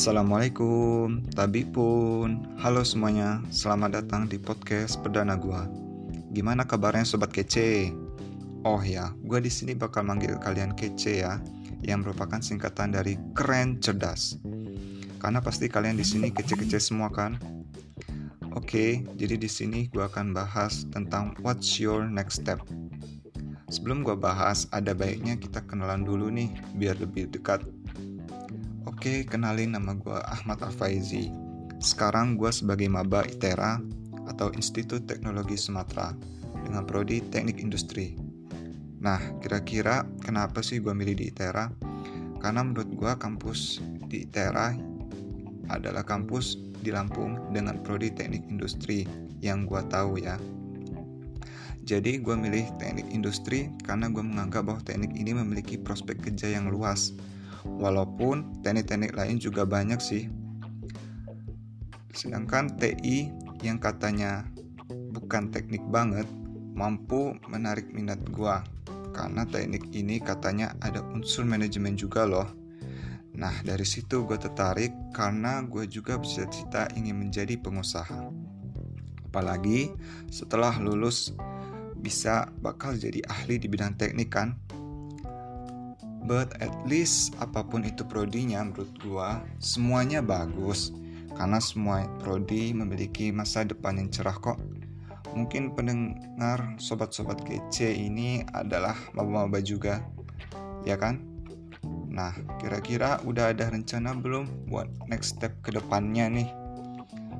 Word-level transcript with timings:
Assalamualaikum, 0.00 1.28
tabi 1.36 1.60
pun. 1.60 2.40
Halo 2.56 2.80
semuanya, 2.88 3.44
selamat 3.52 4.00
datang 4.00 4.24
di 4.24 4.40
podcast 4.40 4.96
perdana 5.04 5.36
gua. 5.36 5.68
Gimana 6.32 6.64
kabarnya 6.64 7.04
sobat 7.04 7.28
kece? 7.28 7.92
Oh 8.64 8.80
ya, 8.80 9.12
gua 9.28 9.44
di 9.44 9.52
sini 9.52 9.76
bakal 9.76 10.08
manggil 10.08 10.40
kalian 10.40 10.72
kece 10.72 11.20
ya, 11.20 11.36
yang 11.84 12.00
merupakan 12.00 12.40
singkatan 12.40 12.96
dari 12.96 13.20
keren 13.36 13.76
cerdas. 13.76 14.40
Karena 15.20 15.44
pasti 15.44 15.68
kalian 15.68 16.00
di 16.00 16.06
sini 16.08 16.32
kece-kece 16.32 16.80
semua 16.80 17.12
kan? 17.12 17.36
Oke, 18.56 19.04
jadi 19.20 19.36
di 19.36 19.52
sini 19.52 19.92
gua 19.92 20.08
akan 20.08 20.32
bahas 20.32 20.88
tentang 20.96 21.36
what's 21.44 21.76
your 21.76 22.08
next 22.08 22.40
step. 22.40 22.56
Sebelum 23.68 24.00
gua 24.00 24.16
bahas, 24.16 24.64
ada 24.72 24.96
baiknya 24.96 25.36
kita 25.36 25.60
kenalan 25.68 26.08
dulu 26.08 26.32
nih, 26.32 26.48
biar 26.80 26.96
lebih 26.96 27.28
dekat 27.28 27.60
Oke, 29.00 29.24
kenalin 29.24 29.72
nama 29.72 29.96
gue 29.96 30.12
Ahmad 30.28 30.60
Afaizi. 30.60 31.32
Sekarang 31.80 32.36
gue 32.36 32.52
sebagai 32.52 32.84
maba 32.92 33.24
ITERA 33.24 33.80
atau 34.28 34.52
Institut 34.52 35.08
Teknologi 35.08 35.56
Sumatera 35.56 36.12
dengan 36.60 36.84
prodi 36.84 37.24
Teknik 37.24 37.64
Industri. 37.64 38.12
Nah, 39.00 39.40
kira-kira 39.40 40.04
kenapa 40.20 40.60
sih 40.60 40.84
gue 40.84 40.92
milih 40.92 41.16
di 41.16 41.32
ITERA? 41.32 41.72
Karena 42.44 42.60
menurut 42.60 42.92
gue 42.92 43.12
kampus 43.16 43.80
di 44.04 44.28
ITERA 44.28 44.76
adalah 45.72 46.04
kampus 46.04 46.60
di 46.84 46.92
Lampung 46.92 47.56
dengan 47.56 47.80
prodi 47.80 48.12
Teknik 48.12 48.52
Industri 48.52 49.08
yang 49.40 49.64
gue 49.64 49.80
tahu 49.88 50.20
ya. 50.20 50.36
Jadi 51.88 52.20
gue 52.20 52.36
milih 52.36 52.76
teknik 52.76 53.08
industri 53.08 53.72
karena 53.80 54.12
gue 54.12 54.20
menganggap 54.20 54.68
bahwa 54.68 54.84
teknik 54.84 55.16
ini 55.16 55.32
memiliki 55.32 55.80
prospek 55.80 56.20
kerja 56.20 56.52
yang 56.52 56.68
luas 56.68 57.16
Walaupun 57.64 58.62
teknik-teknik 58.64 59.12
lain 59.16 59.36
juga 59.36 59.68
banyak 59.68 60.00
sih. 60.00 60.28
Sedangkan 62.10 62.76
TI 62.76 63.30
yang 63.60 63.76
katanya 63.78 64.48
bukan 65.12 65.52
teknik 65.52 65.84
banget 65.88 66.26
mampu 66.74 67.36
menarik 67.50 67.92
minat 67.92 68.18
gua 68.32 68.64
karena 69.12 69.44
teknik 69.44 69.90
ini 69.92 70.22
katanya 70.22 70.72
ada 70.80 71.02
unsur 71.12 71.44
manajemen 71.44 71.98
juga 71.98 72.24
loh. 72.24 72.48
Nah 73.36 73.54
dari 73.62 73.86
situ 73.86 74.26
gue 74.26 74.38
tertarik 74.38 74.92
karena 75.14 75.62
gue 75.64 75.86
juga 75.86 76.18
cerita 76.22 76.90
ingin 76.96 77.18
menjadi 77.18 77.58
pengusaha. 77.58 78.30
Apalagi 79.30 79.94
setelah 80.30 80.74
lulus 80.82 81.34
bisa 82.00 82.48
bakal 82.58 82.96
jadi 82.96 83.22
ahli 83.28 83.60
di 83.60 83.68
bidang 83.68 83.94
teknik 83.94 84.32
kan 84.32 84.56
But 86.20 86.60
at 86.60 86.72
least 86.84 87.32
apa 87.40 87.64
pun 87.64 87.82
itu 87.82 88.04
prodinya 88.04 88.60
menurut 88.60 88.92
gua 89.00 89.40
semuanya 89.56 90.20
bagus 90.20 90.92
karena 91.32 91.56
semua 91.62 92.04
prodi 92.20 92.76
memiliki 92.76 93.32
masa 93.32 93.64
depan 93.64 93.96
yang 93.96 94.12
cerah 94.12 94.36
kok. 94.36 94.60
Mungkin 95.32 95.72
pendengar 95.72 96.76
sobat-sobat 96.76 97.40
kece 97.46 97.94
ini 97.94 98.42
adalah 98.50 98.98
maba-maba 99.14 99.62
juga, 99.62 100.02
ya 100.82 100.98
kan? 100.98 101.22
Nah, 102.10 102.34
kira-kira 102.58 103.22
udah 103.22 103.54
ada 103.54 103.70
rencana 103.70 104.12
belum 104.18 104.68
buat 104.68 104.90
next 105.06 105.38
step 105.38 105.54
ke 105.62 105.70
depannya 105.70 106.26
nih? 106.26 106.48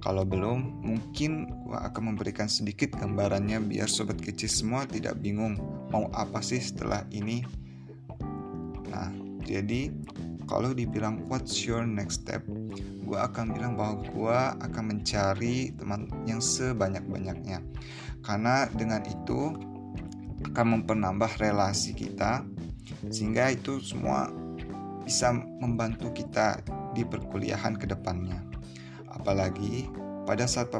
Kalau 0.00 0.24
belum, 0.24 0.84
mungkin 0.84 1.48
gua 1.68 1.86
akan 1.92 2.16
memberikan 2.16 2.48
sedikit 2.48 2.92
gambarannya 2.96 3.60
biar 3.62 3.88
sobat 3.88 4.18
kece 4.18 4.48
semua 4.48 4.88
tidak 4.88 5.20
bingung 5.20 5.60
mau 5.92 6.08
apa 6.16 6.40
sih 6.40 6.60
setelah 6.60 7.04
ini 7.12 7.44
Nah, 8.94 9.10
jadi 9.42 9.90
kalau 10.46 10.70
dibilang 10.70 11.26
what's 11.26 11.66
your 11.66 11.82
next 11.82 12.22
step, 12.22 12.46
gue 13.04 13.18
akan 13.18 13.50
bilang 13.50 13.74
bahwa 13.74 14.06
gue 14.06 14.38
akan 14.70 14.84
mencari 14.94 15.74
teman 15.74 16.06
yang 16.30 16.38
sebanyak-banyaknya. 16.38 17.58
Karena 18.22 18.70
dengan 18.70 19.02
itu 19.02 19.50
akan 20.54 20.66
mempenambah 20.78 21.42
relasi 21.42 21.90
kita, 21.96 22.46
sehingga 23.10 23.50
itu 23.50 23.82
semua 23.82 24.30
bisa 25.02 25.34
membantu 25.34 26.14
kita 26.14 26.62
di 26.94 27.02
perkuliahan 27.02 27.74
ke 27.74 27.90
depannya. 27.90 28.38
Apalagi 29.10 29.90
pada 30.24 30.48
saat 30.48 30.72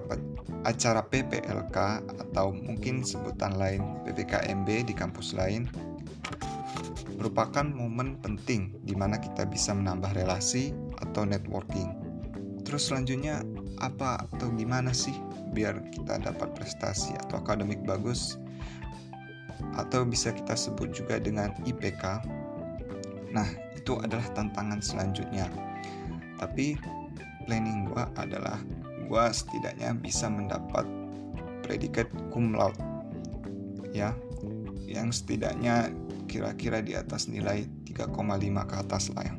acara 0.64 1.04
PPLK 1.04 1.76
atau 2.08 2.56
mungkin 2.56 3.04
sebutan 3.04 3.60
lain 3.60 3.84
PPKMB 4.08 4.88
di 4.88 4.94
kampus 4.96 5.36
lain, 5.36 5.68
merupakan 7.18 7.66
momen 7.66 8.18
penting 8.22 8.74
di 8.82 8.94
mana 8.94 9.18
kita 9.18 9.46
bisa 9.46 9.74
menambah 9.74 10.14
relasi 10.14 10.72
atau 11.02 11.26
networking. 11.26 11.94
Terus 12.64 12.88
selanjutnya 12.88 13.44
apa 13.82 14.24
atau 14.30 14.48
gimana 14.54 14.94
sih 14.94 15.14
biar 15.52 15.92
kita 15.92 16.22
dapat 16.22 16.54
prestasi 16.56 17.12
atau 17.26 17.42
akademik 17.42 17.82
bagus 17.84 18.38
atau 19.74 20.06
bisa 20.06 20.30
kita 20.32 20.54
sebut 20.54 20.90
juga 20.94 21.18
dengan 21.18 21.50
IPK. 21.66 22.22
Nah, 23.34 23.48
itu 23.74 23.98
adalah 24.00 24.24
tantangan 24.32 24.78
selanjutnya. 24.78 25.50
Tapi 26.38 26.78
planning 27.44 27.90
gua 27.90 28.08
adalah 28.16 28.58
gua 29.06 29.28
setidaknya 29.34 29.92
bisa 29.98 30.30
mendapat 30.30 30.86
predikat 31.64 32.08
cum 32.32 32.52
laude 32.56 32.80
ya 33.94 34.12
yang 34.84 35.10
setidaknya 35.10 35.90
kira-kira 36.28 36.80
di 36.80 36.96
atas 36.96 37.28
nilai 37.28 37.68
3,5 37.88 38.70
ke 38.70 38.74
atas 38.74 39.04
lah 39.12 39.24
ya. 39.24 39.34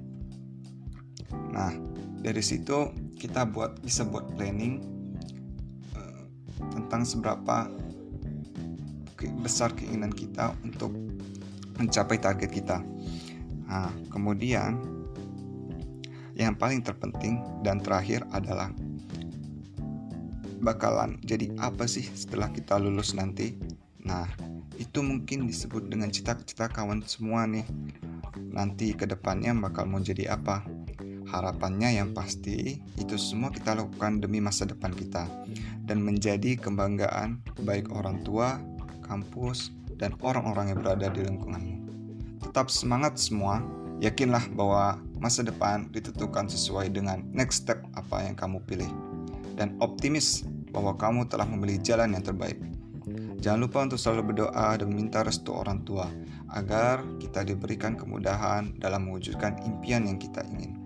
Nah, 1.51 1.71
dari 2.21 2.43
situ 2.43 2.91
kita 3.15 3.47
buat 3.47 3.79
bisa 3.81 4.03
buat 4.03 4.27
planning 4.35 4.83
uh, 5.95 6.23
tentang 6.73 7.07
seberapa 7.07 7.69
besar 9.41 9.73
keinginan 9.73 10.13
kita 10.13 10.53
untuk 10.61 10.93
mencapai 11.79 12.21
target 12.21 12.49
kita. 12.51 12.77
Nah, 13.65 13.89
kemudian 14.13 14.77
yang 16.35 16.53
paling 16.53 16.83
terpenting 16.83 17.41
dan 17.63 17.79
terakhir 17.79 18.21
adalah 18.35 18.69
bakalan 20.59 21.21
jadi 21.23 21.53
apa 21.61 21.85
sih 21.85 22.03
setelah 22.03 22.51
kita 22.51 22.77
lulus 22.81 23.15
nanti? 23.15 23.55
Nah, 24.05 24.29
itu 24.77 25.01
mungkin 25.01 25.49
disebut 25.49 25.89
dengan 25.89 26.13
cita-cita 26.13 26.69
kawan 26.69 27.01
semua 27.09 27.49
nih. 27.49 27.65
Nanti 28.53 28.93
ke 28.93 29.09
depannya 29.09 29.51
bakal 29.57 29.89
mau 29.89 29.99
jadi 29.99 30.37
apa? 30.37 30.61
Harapannya 31.25 31.97
yang 31.97 32.13
pasti 32.13 32.77
itu 33.01 33.15
semua 33.17 33.49
kita 33.49 33.73
lakukan 33.73 34.21
demi 34.21 34.37
masa 34.37 34.69
depan 34.69 34.93
kita 34.93 35.25
dan 35.89 36.05
menjadi 36.05 36.53
kebanggaan 36.61 37.41
baik 37.65 37.89
orang 37.89 38.21
tua, 38.21 38.61
kampus, 39.01 39.73
dan 39.97 40.13
orang-orang 40.21 40.71
yang 40.71 40.79
berada 40.85 41.09
di 41.09 41.25
lingkunganmu. 41.25 41.75
Tetap 42.45 42.69
semangat 42.69 43.17
semua, 43.17 43.65
yakinlah 44.03 44.45
bahwa 44.53 45.01
masa 45.17 45.41
depan 45.41 45.89
ditentukan 45.89 46.45
sesuai 46.45 46.93
dengan 46.93 47.25
next 47.33 47.65
step 47.65 47.81
apa 47.97 48.21
yang 48.21 48.37
kamu 48.37 48.61
pilih. 48.69 48.89
Dan 49.57 49.73
optimis 49.81 50.45
bahwa 50.69 50.93
kamu 50.99 51.25
telah 51.31 51.47
memilih 51.47 51.79
jalan 51.81 52.13
yang 52.13 52.21
terbaik. 52.21 52.59
Jangan 53.39 53.59
lupa 53.59 53.83
untuk 53.85 53.99
selalu 53.99 54.33
berdoa 54.33 54.77
dan 54.79 54.87
meminta 54.89 55.21
restu 55.21 55.51
orang 55.53 55.83
tua 55.83 56.07
agar 56.55 57.03
kita 57.19 57.43
diberikan 57.43 57.99
kemudahan 57.99 58.75
dalam 58.79 59.09
mewujudkan 59.09 59.59
impian 59.65 60.07
yang 60.07 60.15
kita 60.15 60.41
ingin. 60.47 60.77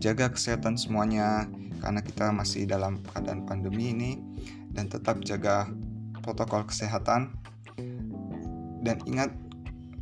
Jaga 0.00 0.32
kesehatan 0.32 0.80
semuanya 0.80 1.44
karena 1.80 2.00
kita 2.00 2.32
masih 2.32 2.68
dalam 2.68 3.00
keadaan 3.10 3.44
pandemi 3.44 3.92
ini 3.92 4.10
dan 4.72 4.86
tetap 4.86 5.20
jaga 5.24 5.68
protokol 6.22 6.64
kesehatan. 6.68 7.32
Dan 8.80 8.96
ingat, 9.04 9.32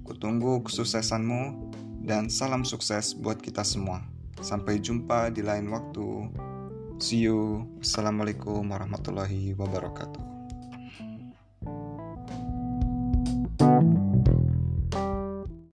kutunggu 0.07 0.63
kesuksesanmu 0.63 1.73
dan 2.07 2.31
salam 2.31 2.63
sukses 2.63 3.15
buat 3.15 3.43
kita 3.43 3.67
semua. 3.67 4.07
Sampai 4.39 4.79
jumpa 4.79 5.35
di 5.35 5.43
lain 5.43 5.67
waktu. 5.71 6.31
See 7.03 7.27
you. 7.27 7.67
Assalamualaikum 7.83 8.71
warahmatullahi 8.71 9.55
wabarakatuh. 9.59 10.38